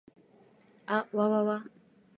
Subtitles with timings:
[0.87, 1.63] あっわわわ